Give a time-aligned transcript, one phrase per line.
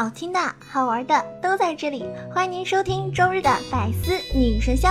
[0.00, 4.88] 好听的好玩的都在这里，欢迎您收听周日的百思女神秀。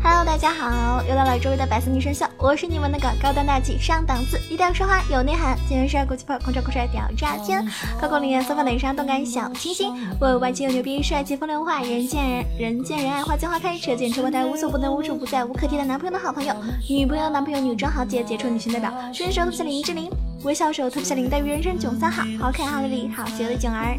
[0.00, 7.66] Hello，大家好，又到了周日的百思女神秀，我是你们那个高端大气上档次、低调奢华有内涵、今日帅国际范、空调酷帅屌炸天、
[8.00, 16.54] 高高冷艳散发内伤动感小清新、我外形又牛逼、帅气风流坏、人见人人见人爱、花见花开、车见车爆胎、无所不能、无处不在、无可替代男朋友的好朋友、
[16.88, 20.08] 女朋友男朋友女装豪杰、杰出女性代表、顺手特别林志玲。
[20.44, 23.98] 微笑手特别小林黛玉人生囧三好，好可爱好美丽好邪恶的囧儿。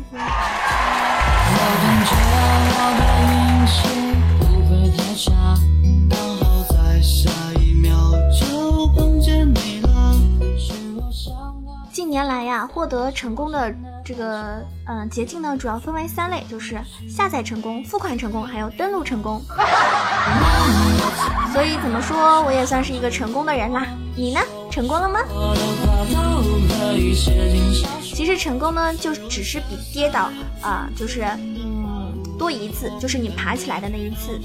[11.91, 13.73] 近年来呀，获得成功的
[14.05, 19.41] 这个嗯捷径呢，主要分为三类，就是下载成功、付款成功，还有登录成功。
[21.52, 23.85] 所以怎么说，我也算是一个成功的人啦。
[24.16, 24.39] 你呢？
[24.80, 25.19] 成功了吗？
[28.02, 34.39] 其实成功呢，就只是比跌倒啊，就是嗯多一次，就是你爬起来的那一次。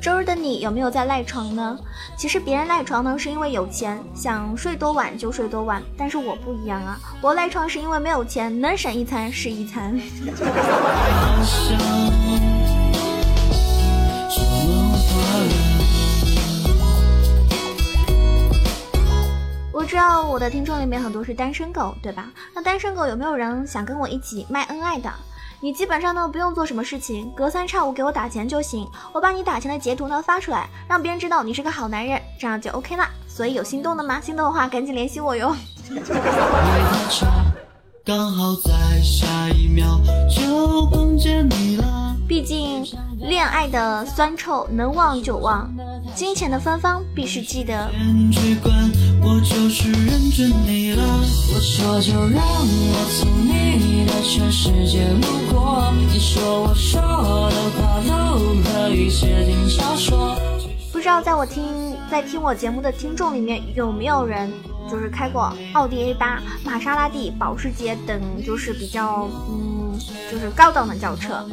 [0.00, 1.78] 周日的你有没有在赖床呢？
[2.16, 9.94] 其实别人赖床呢，是因为有钱，想睡多晚就睡多晚，但是我不一样啊，我赖床是因为没有钱，能省一餐是一餐。
[19.80, 22.30] 我知道我的听众里面很多是单身狗，对吧？
[22.54, 25.10] 那单身狗有没有人想跟我一起卖恩爱的？
[25.58, 33.08] 你基本上呢不用做什么事情，隔三差五给我打钱就行，我把你打钱的截图呢发出来，让别人知道你是个好男人，这样就 OK 了。
[33.26, 34.20] 所以有心动的吗？
[34.20, 35.56] 心动的话赶紧联系我哟。
[38.04, 42.14] 刚好在下一秒就碰见你了。
[42.28, 42.84] 毕竟
[43.20, 45.70] 恋爱的酸臭能忘就忘，
[46.14, 47.90] 金钱的芬芳必须记得。
[60.92, 61.64] 不知道在我听
[62.10, 64.50] 在听我节目的听众里面有没有人？
[64.90, 69.96] 就是开过奥迪 A 八、玛莎拉蒂、保时捷等，就是比较嗯，
[70.32, 71.46] 就是高档的轿车。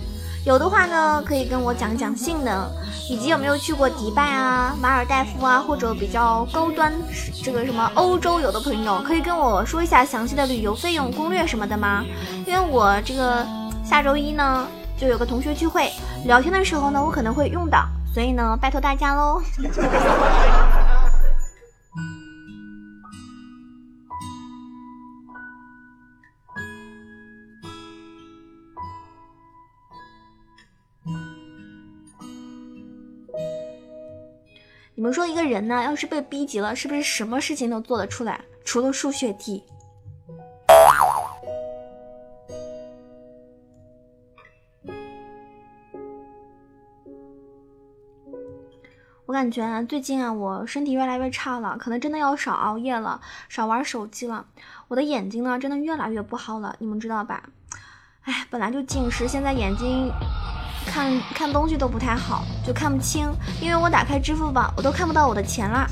[0.47, 2.65] 有的话呢，可以跟我讲讲性能，
[3.09, 6.93] 以及有没有去过迪拜啊、马尔代夫啊，或者比较高端
[7.43, 12.01] 这个什么欧洲游的朋友，可以跟我说一下详细的旅游费用攻略什么的吗？
[12.45, 13.45] 因为我这个
[13.83, 14.65] 下周一呢
[14.97, 15.91] 就有个同学聚会，
[16.23, 19.41] 聊天的时候呢我可能会用到，所以呢拜托大家喽。
[34.99, 38.41] 你们说一个人呢，要是被逼急了，是不是什么事情都做得出来？
[38.65, 39.63] 除了数学题。
[49.27, 54.47] 我感觉最近啊，我身体越来越差了，可能真的要少熬夜了，少玩手机了。
[54.87, 57.43] 我的眼睛呢，真的越来越不好了，你们知道吧？
[58.23, 60.11] 哎，本来就近视，现在眼睛。
[60.87, 63.29] 看看东西都不太好，就看不清，
[63.61, 65.87] 因为我打开支付宝，我都看不到我的钱啦。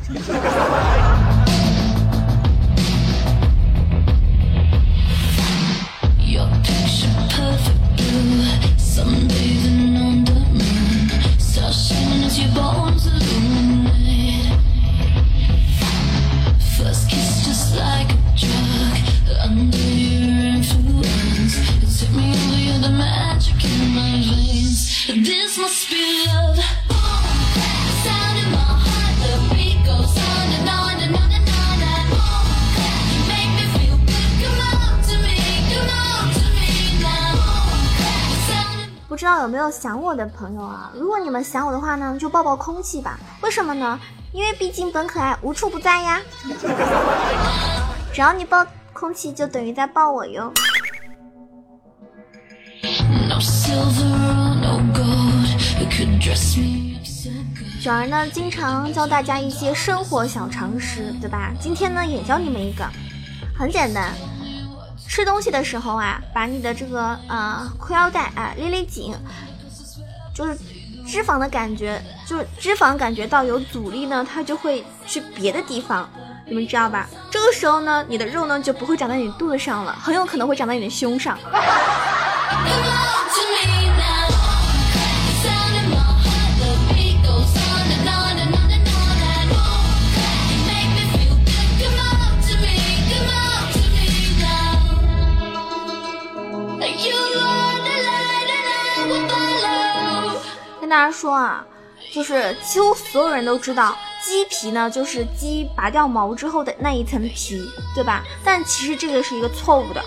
[39.76, 40.90] 想我的朋友啊？
[40.96, 43.20] 如果你们想我的话呢，就抱抱空气吧。
[43.42, 44.00] 为什么呢？
[44.32, 46.22] 因为毕竟本可爱无处不在呀。
[48.14, 50.52] 只要你抱空气，就等于在抱我哟。
[57.82, 61.52] 卷儿呢，经常教大家一些生活小常识，对吧？
[61.60, 62.90] 今天呢，也教你们一个，
[63.58, 64.14] 很简单。
[65.08, 69.16] 吃东西的时候啊，把你的这个呃裤腰带啊勒勒紧，
[70.36, 70.56] 就是
[71.08, 76.08] 脂肪的感觉，就是脂肪感觉到有阻力呢，它就会去别的地方，
[76.46, 77.08] 你们知道吧？
[77.32, 81.40] 这个时候呢，你的肉呢就不会长在你肚子上了，很有可能会长在你的胸上。
[100.96, 101.62] 大家说啊，
[102.14, 107.62] 就是几乎所有人都知道，鸡皮呢就是鸡拔掉毛之后的那一层皮，
[107.94, 108.24] 对吧？
[108.46, 110.02] 但其实这个是一个错误的，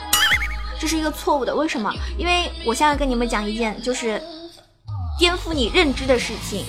[0.80, 1.54] 这是一个错误的。
[1.54, 1.92] 为什么？
[2.16, 4.18] 因为我现在跟你们讲一件就是
[5.18, 6.64] 颠覆你认知的事情，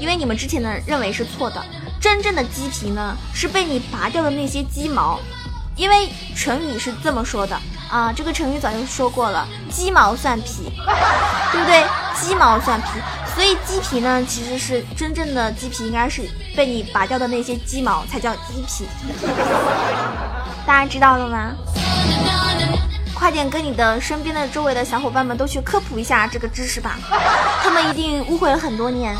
[0.00, 1.64] 因为你们之前呢认为是错的，
[2.00, 5.20] 真正的鸡皮呢是被你拔掉的那些鸡毛，
[5.76, 7.56] 因为成语是这么说的。
[7.90, 10.70] 啊，这个成语早就说过了，鸡毛蒜皮，
[11.52, 11.84] 对不对？
[12.20, 12.88] 鸡毛蒜皮，
[13.34, 18.88] 所以鸡皮呢，其实是真正的鸡皮，应该是被你拔掉的那些鸡毛才叫鸡皮。
[20.66, 21.52] 大家知道了吗？
[23.14, 26.98] 快点跟你的身边的周围的小伙伴们都去科普一下这个知识吧，
[27.62, 29.16] 他们一定误会了很多年。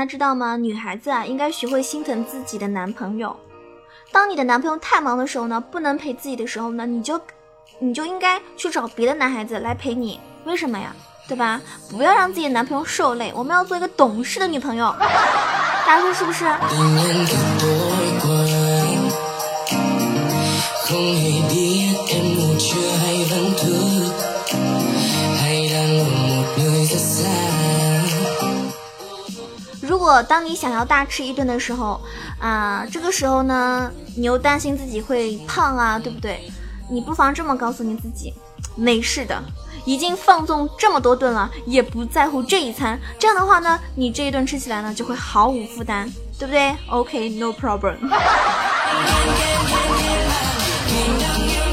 [0.00, 0.56] 家知道吗？
[0.56, 3.36] 女孩子啊，应该学会心疼自己的男朋友。
[4.10, 7.20] 当你的男朋友太忙的时候呢，不能陪自己的时候呢，你就，
[7.78, 10.18] 你就应该去找别的男孩子来陪你。
[10.44, 10.96] 为什么呀？
[11.28, 11.60] 对吧？
[11.90, 13.30] 不要让自己的男朋友受累。
[13.36, 14.94] 我们要做一个懂事的女朋友。
[15.86, 16.46] 大家说是不是？
[29.90, 32.00] 如果当你想要大吃一顿的时候，
[32.38, 36.48] 啊，这个时候呢，你又担心自己会胖啊，对不对？
[36.88, 38.32] 你不妨这么告诉你自己，
[38.76, 39.42] 没事的，
[39.84, 42.96] 已经放纵这么多顿了，也不在乎这一餐。
[43.18, 46.08] 这样的话呢，你这一顿吃起来呢，就会毫无负担，
[46.38, 47.96] 对不对？OK，no problem。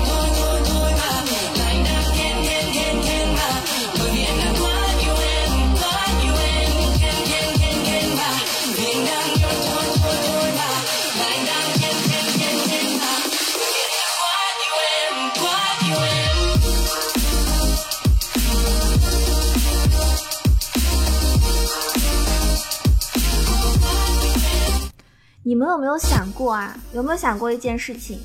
[25.47, 26.75] 你们有没有想过啊？
[26.91, 28.19] 有没有想过一件事情，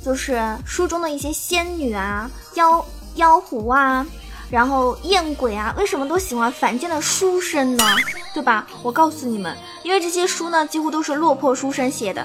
[0.00, 2.86] 就是书中的一些仙女啊、妖
[3.16, 4.06] 妖狐啊，
[4.48, 7.84] 然后艳鬼啊，为什么都喜欢凡间的书生呢？
[8.32, 8.64] 对吧？
[8.80, 12.24] 我告诉你们，因为这些书呢，几乎都是落魄书生写的，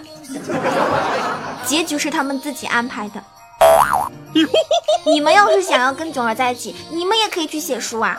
[1.66, 3.24] 结局是他们自己安排的。
[5.04, 8.16] 你们要是想要跟囧儿在一起，你们也可以去写书啊，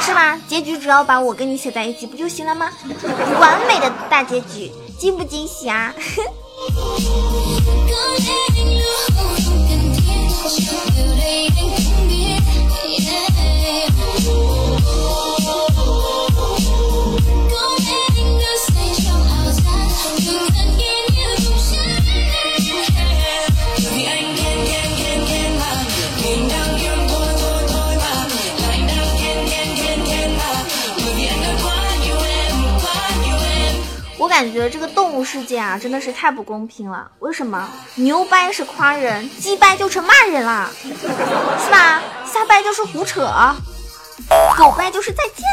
[0.00, 0.36] 是吗？
[0.48, 2.68] 结局只要把我跟你写在一起，不就行了吗？
[3.40, 4.72] 完美的大结局。
[5.00, 5.94] 惊不惊喜啊？
[34.40, 37.10] 感觉这个动物世界啊，真的是太不公平了。
[37.18, 42.00] 为什么牛掰是夸人，鸡掰就成骂人啦，是吧？
[42.24, 43.30] 瞎掰就是胡扯，
[44.56, 45.44] 狗掰就是再见，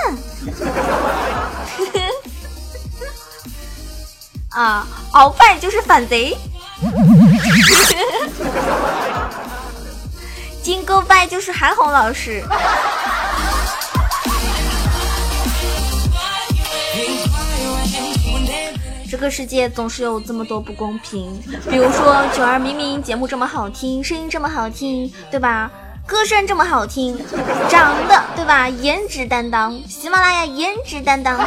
[4.55, 6.37] 啊，鳌拜就是反贼，
[10.63, 12.41] 金钩拜就是韩红老师。
[19.17, 25.71] 这个世界总是有这么多不公平，比如说九儿明明节目这么好听，声音这么好听，对吧？
[26.05, 27.17] 歌声这么好听，
[27.67, 28.69] 长得对吧？
[28.69, 31.43] 颜值担当，喜马拉雅颜值担当，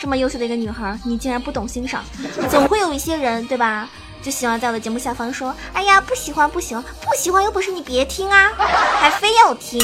[0.00, 2.02] 这么优秀的一个女孩，你竟然不懂欣赏，
[2.50, 3.88] 总会有一些人对吧？
[4.20, 8.50] 就喜欢在我的节目下方说，哎呀，不喜欢不喜欢，不喜欢有本事你别听啊，
[8.98, 9.80] 还非要听，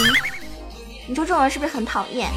[1.06, 2.28] 你说这种人是不是很讨厌？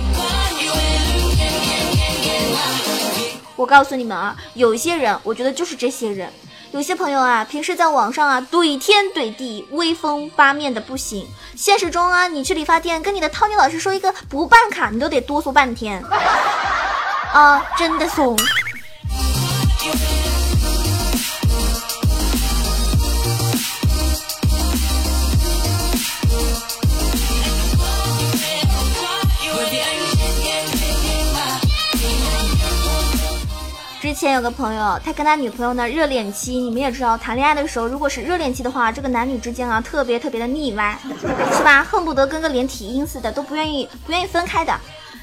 [3.55, 6.29] 我告诉你们啊，有些人，我觉得就是这些人。
[6.71, 11.25] 有些朋友啊，平时在网上啊怼天怼地，威风八面的不行。
[11.55, 16.03] 现实中啊，你去理发店跟你的 Tony 老师说一个不办卡，你都得哆嗦半天。
[17.31, 18.37] 啊，真的怂。
[34.15, 40.97] 前有个朋友，他跟他女朋友呢热恋期，你们也知道，谈恋爱的时候，如果是热恋期的话，这个男女之间啊特别特别的腻歪，
[41.53, 41.83] 是吧？
[41.83, 44.73] 恨不得跟个连体婴似的，都不愿意不愿意分开的。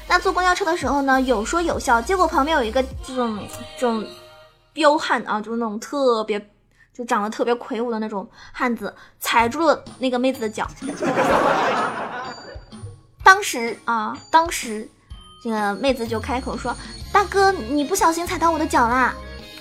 [0.07, 3.39] 那坐公交车的时候呢，有说有笑，结果旁边有一个这种
[3.77, 4.05] 这种
[4.71, 6.39] 彪悍 啊，就是那种特别
[6.93, 10.67] 就长得特别魁梧的那种汉子，踩住了那个妹子的脚。
[13.23, 14.87] 当时啊，当时。
[15.43, 16.73] 这个妹子就开口说
[17.11, 19.13] ：“大哥，你不小心踩到我的脚啦！”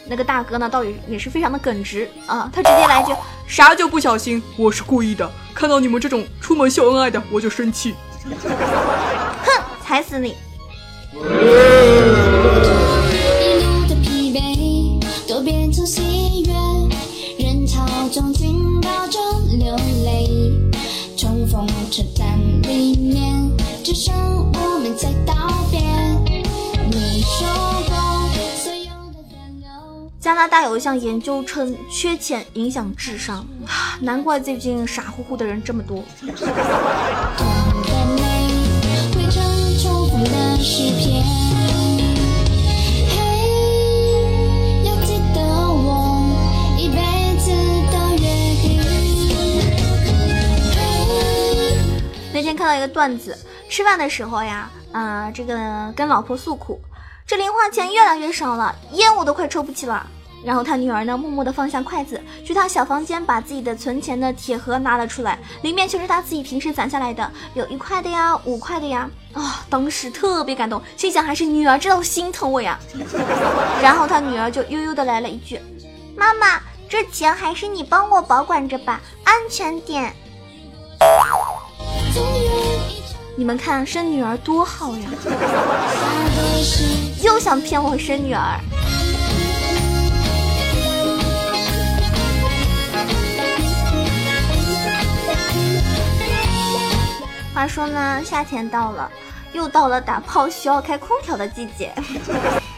[0.06, 3.12] 那个大哥呢，倒也也是非常的耿直啊，他直接来一句：
[3.48, 4.40] “啥叫不小心？
[4.56, 5.28] 我是故意的！
[5.52, 7.96] 看到你们这种出门秀恩爱的，我就生气。”
[9.44, 10.36] 哼，踩死你！
[30.32, 33.46] 加拿大有一项研究称，缺钱影响智商，
[34.00, 36.02] 难怪最近傻乎乎的人这么多。
[52.32, 56.80] 那天看到一个段子，吃饭的时候呀，啊，这个跟老婆诉苦。
[57.26, 60.06] 这零花钱越来越少了，烟我都快抽不起了。
[60.44, 69.08] 然后他女儿呢，默默地放下筷子，去他小房间把自己的存钱的铁盒拿了出来，里面全是他自己平时攒下来的，有一块的呀，五块的呀。
[69.32, 72.78] 啊，当时特别感动，心想还是女儿知道心疼我呀。
[73.80, 75.58] 然后他女儿就悠悠的来了一句
[76.14, 80.12] ：“妈妈，这钱还是你帮我保管着吧，安全点。”
[83.34, 85.08] 你们看生女儿多好呀！
[87.24, 88.60] 又想骗我生女儿。
[97.62, 99.08] 话说呢，夏天到了，
[99.52, 101.94] 又到了打炮需要开空调的季节，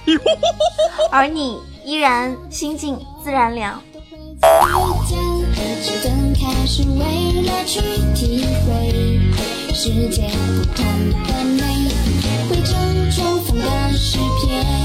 [1.10, 3.80] 而你依然心静自然凉。
[9.72, 10.84] 世界不同
[11.24, 11.62] 的美，
[12.50, 14.83] 汇成重逢的诗篇。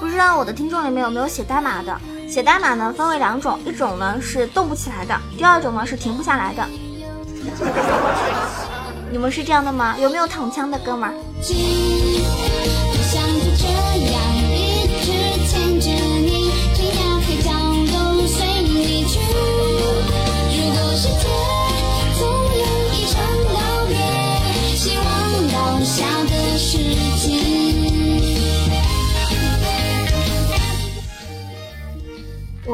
[0.00, 1.94] 不知道我的听众里面有没有写代码的？
[2.28, 6.66] 写代码呢，分为两种，一种呢是动不起来的，第二种呢是停不下来的。
[9.12, 9.94] 你们是这样的吗？
[9.98, 11.14] 有没有躺枪的哥们儿？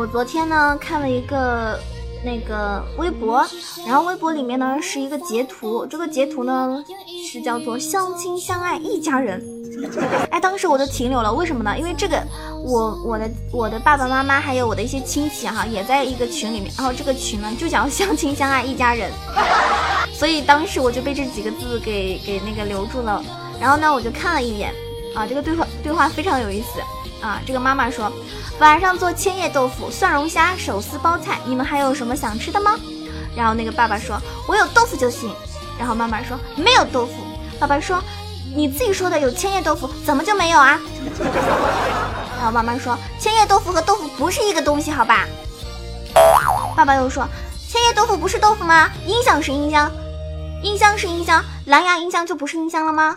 [0.00, 1.78] 我昨天呢看了一个
[2.24, 3.46] 那个微博，
[3.86, 6.82] 然后微博里面呢是一个截图，这个截图呢
[7.30, 9.44] 是叫做相亲相爱一家人。
[10.30, 11.78] 哎，当时我就停留了，为什么呢？
[11.78, 12.18] 因为这个
[12.64, 19.12] 我我的我的爸爸妈妈还有我的一些亲戚哈也在一个群里面，然后这个群呢就叫相亲相爱一家人，
[20.16, 23.22] 所以当时我就被这几个字给给那个留住了。
[23.60, 24.72] 然后呢我就看了一眼
[25.14, 26.80] 啊，这个对话对话非常有意思。
[27.20, 28.10] 啊，这个妈妈说，
[28.58, 32.78] 晚上做千叶豆腐、蒜蓉虾、手撕包菜，你们还有什么想吃的吗？
[33.36, 35.30] 然后那个爸爸说，我有豆腐就行。
[35.78, 37.12] 然后妈妈说，没有豆腐。
[37.58, 38.02] 爸爸说，
[38.54, 40.78] 你自己说的有千叶豆腐，怎么就没有啊？
[42.36, 45.26] 然后妈妈说，千叶豆腐和豆腐不是一个东西，好吧？
[46.74, 47.26] 爸爸又说，
[47.68, 48.90] 千叶豆腐不是豆腐吗？
[49.06, 49.90] 音响是音箱，
[50.62, 53.16] 音箱是音箱，蓝牙音箱就不是音箱了吗？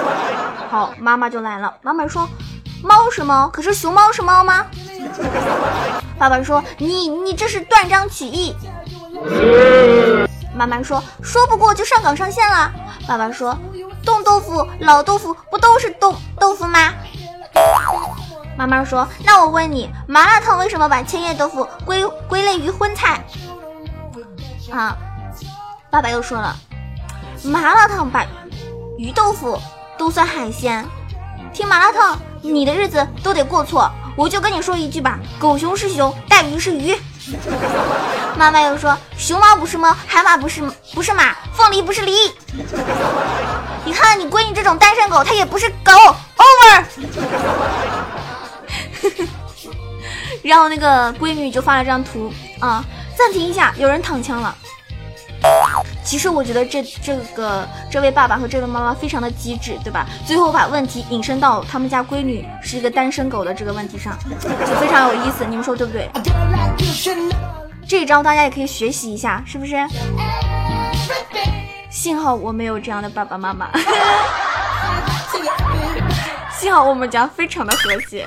[0.70, 1.74] 好，妈妈就来了。
[1.82, 2.28] 妈妈说。
[2.82, 4.66] 猫是猫，可是熊猫是猫吗？
[6.18, 8.54] 爸爸说：“你你这是断章取义。”
[10.54, 12.70] 妈妈说：“说不过就上岗上线了。”
[13.08, 13.56] 爸爸说
[14.04, 16.92] ：“冻豆腐、老豆腐不都是冻豆腐吗？”
[18.56, 23.24] 妈妈说：“那我问你，麻辣烫为什么把千叶豆腐归归类于荤菜？”
[24.70, 24.96] 啊，
[25.90, 26.54] 爸爸又说了
[27.44, 28.24] ：“麻辣烫把。”
[28.98, 29.58] 鱼豆腐
[29.96, 30.86] 都算海鲜。
[31.54, 33.90] 听麻辣烫，你的日子都得过错。
[34.16, 36.96] 我就跟你说一句吧，狗熊是熊，带鱼是鱼。
[38.36, 42.12] 妈妈又说，熊猫不是猫，海马不是不是马，凤梨不是梨。
[43.84, 45.92] 你看你闺女这种单身狗，它也不是狗。
[46.36, 46.84] Over。
[50.42, 52.84] 然后那个闺女就发了张图啊，
[53.16, 54.54] 暂停一下，有人躺枪了。
[56.04, 60.06] 其实我觉得这这个这位爸爸和这位妈妈非常的机智，对吧？
[60.26, 65.44] 最后把问题引申到他们家闺女是一个单身狗的这个问题上，就非常有意思。
[65.48, 66.10] 你们说对不对？
[67.86, 69.76] 这一招大家也可以学习一下，是不是？
[71.90, 73.68] 幸好我没有这样的爸爸妈妈，
[76.56, 78.26] 幸好我们家非常的和谐。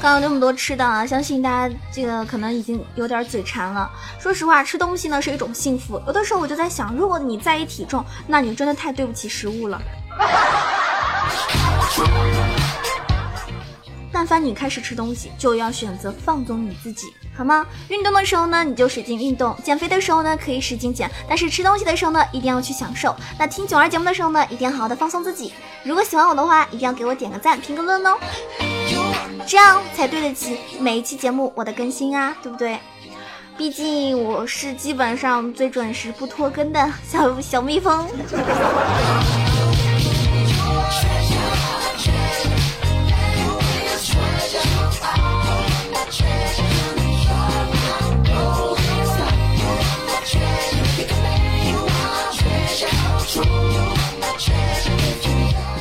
[0.00, 3.90] 刚刚那么多吃的啊，相信大家这个可能已经有点嘴馋了。
[4.18, 6.00] 说实话，吃东西呢是一种幸福。
[6.06, 9.82] 有的时候我就在想，如果你在意体重，那你真的太对不起食物了。
[14.12, 17.66] 但凡你开始吃东西，就要选择放纵你自己，好吗？
[17.88, 23.14] 运动的时候呢，你就使劲运动；减肥的时候呢，可以使劲减；但是吃东西的时候呢，一定要去享受。
[23.38, 25.52] 那听九儿节目的时候呢，一定要好好的放松自己。
[25.84, 28.18] 如果喜欢我的话，一定要给我点个赞、评个论哦，
[29.46, 32.78] 这样才对得起每一期节目我的更新啊，对不对？
[33.56, 38.08] 毕竟我是基本上最准时不拖更的小小蜜蜂。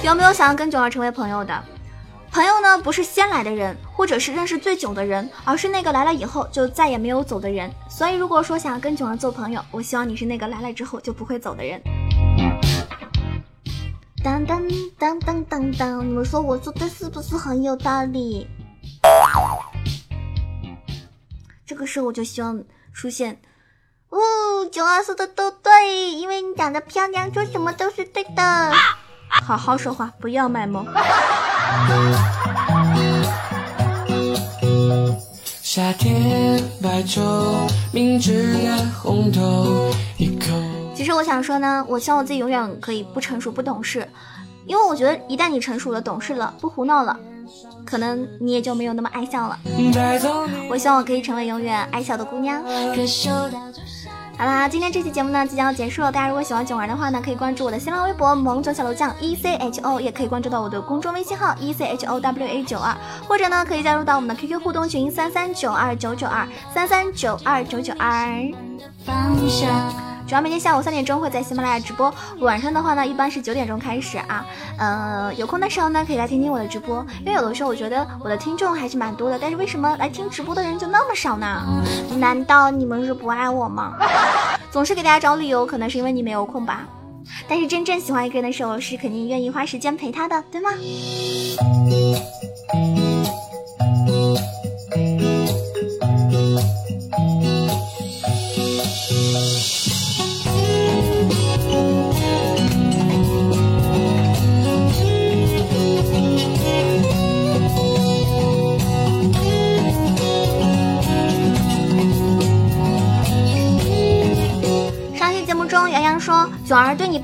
[0.09, 1.63] 有没有想要跟囧儿成为朋友的？
[2.31, 7.71] 朋友呢，不是先来的人，或者是认识最久的人，而是那个来了以后就再也没有走的人。
[7.87, 11.79] 所以，如果说想要跟囧儿做朋友，我希望你是那个来了之后就不会走的人。
[14.23, 18.47] 当当当当当当，你们说我说的是不是很有道理？
[21.67, 22.59] 这个时候我就希望
[22.93, 23.39] 出现，
[24.09, 24.19] 哦，
[24.71, 28.73] 囧儿说的都对，因为你长得漂亮，说什么都是对的。
[29.29, 30.85] 好好说话，不要卖萌。
[35.61, 40.47] 夏天白昼，明知的红豆一口。
[40.95, 44.07] 其实我想说呢，我希望我自己永远可以不成熟、不懂事，
[44.65, 47.17] 因为我觉得一旦你成熟了、懂事了、不胡闹了，
[47.85, 49.57] 可能你也就没有那么爱笑了。
[50.69, 52.61] 我希望我可以成为永远爱笑的姑娘。
[54.39, 56.09] 好啦，今天这期节目呢即将要结束了。
[56.09, 62.95] 大家如果喜欢囧儿的话呢，可以关注我的新浪微博萌囧小楼酱 E C H O，也可以关注到我的公众微信号 E C H O W A 九二，
[63.27, 68.49] 或者呢可以加入到我们的 QQ 互动群三三九二九九二三三九二九九二。
[70.29, 74.45] 主要每天下午三点钟会在喜马拉雅直播，晚上的话呢，一般是九点钟开始啊。
[74.77, 81.63] 呃，有空的时候呢，可以来听听我的直播，因为有的时候我觉得我的听众还是蛮多的，但是为什么来听直播的人就那么少呢？
[82.19, 83.95] 难道你们是不爱我吗？
[84.69, 86.85] 总是给大家找理由，可能是因为你没有空吧。
[87.47, 90.69] 但是真正喜欢一个人的时候，是肯定愿意花时间陪他的，对吗？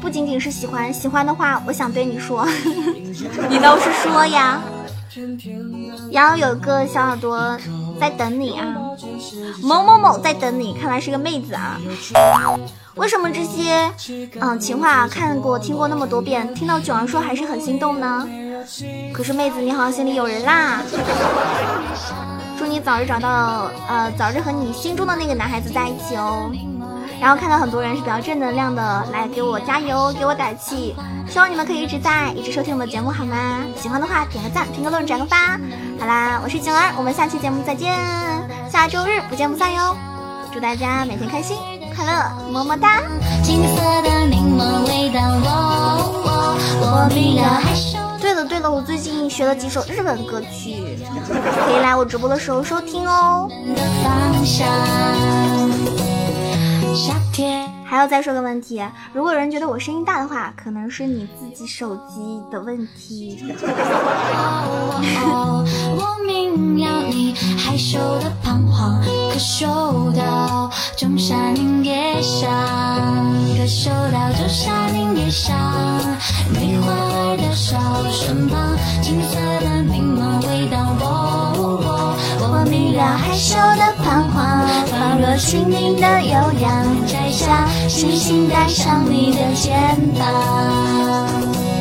[0.06, 2.46] 不仅仅是喜欢，喜欢的话，我想对你说，
[3.50, 4.62] 你倒是说呀。
[6.14, 7.58] 然后有个小耳朵
[8.00, 8.68] 在等你啊，
[9.64, 11.80] 某某某在等你，看来是个妹子啊。
[12.94, 13.92] 为什么这些
[14.40, 18.30] 嗯情话看过听过那么多遍，听到九儿说还是很心动呢？
[19.12, 20.84] 可是妹子你好像心里有人啦。
[22.60, 26.52] 祝你早日找到呃，早日和你心中的那个男孩子在一起哦。
[27.20, 30.96] 然后看到很多人是比较正能量的，来给我加油，给我打气。
[31.28, 33.64] 希望你们可以一直在，一直收听我们的节目，好吗？
[33.76, 35.58] 喜欢的话点个赞，评个论，转个发。
[36.00, 37.96] 好啦，我是景儿，我们下期节目再见，
[38.72, 39.96] 下周日不见不散哟。
[40.54, 41.58] 祝大家每天开心
[41.96, 43.02] 快乐，么么哒。
[48.22, 50.84] 对了对了，我最近学了几首日文歌曲，
[51.66, 53.50] 可以来我直播的时候收听哦。
[54.44, 55.85] 夏天。
[57.96, 63.42] 还要再说个问题，如果有人觉得我声音大的话，可能是你自己手机的问题。
[65.96, 72.52] 我明了你害羞的彷徨，可嗅到仲夏柠叶香，
[73.58, 75.56] 可嗅到仲夏柠叶香，
[76.54, 77.80] 梅花儿的笑
[78.12, 81.45] 身旁，青涩的柠檬味道。
[82.48, 86.32] 我明了害羞的彷徨，仿若轻盈的悠
[86.62, 91.75] 扬，摘下星星戴上你的肩膀。